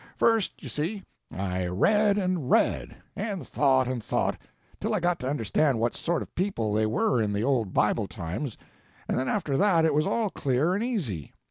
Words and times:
First, 0.17 0.63
you 0.63 0.67
see, 0.67 1.03
I 1.31 1.67
read 1.67 2.17
and 2.17 2.49
read, 2.49 2.95
and 3.15 3.47
thought 3.47 3.87
and 3.87 4.03
thought, 4.03 4.35
till 4.79 4.95
I 4.95 4.99
got 4.99 5.19
to 5.19 5.29
understand 5.29 5.77
what 5.77 5.95
sort 5.95 6.23
of 6.23 6.33
people 6.33 6.73
they 6.73 6.87
were 6.87 7.21
in 7.21 7.33
the 7.33 7.43
old 7.43 7.71
Bible 7.71 8.07
times, 8.07 8.57
and 9.07 9.15
then 9.15 9.27
after 9.29 9.57
that 9.57 9.85
it 9.85 9.93
was 9.93 10.07
all 10.07 10.31
clear 10.31 10.73
and 10.73 10.83
easy. 10.83 11.33